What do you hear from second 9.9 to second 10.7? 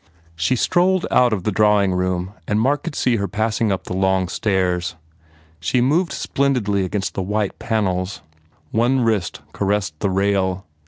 the rail.